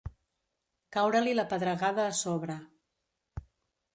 Caure-li 0.97 1.35
la 1.35 1.45
pedregada 1.51 2.07
a 2.11 2.15
sobre. 2.21 2.57